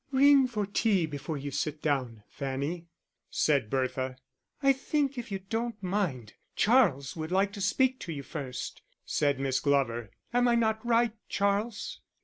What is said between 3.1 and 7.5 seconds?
said Bertha. "I think, if you don't mind, Charles would